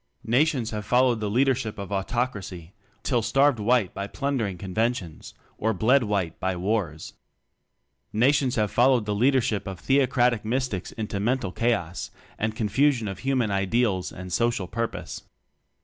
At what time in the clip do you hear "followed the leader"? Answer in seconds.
0.83-1.53, 8.71-9.41